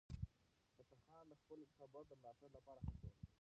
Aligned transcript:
فتح 0.77 0.99
خان 1.07 1.25
د 1.29 1.33
خپل 1.41 1.59
ټبر 1.79 2.03
د 2.07 2.11
ملاتړ 2.21 2.49
لپاره 2.57 2.79
هڅه 2.85 3.01
وکړه. 3.07 3.21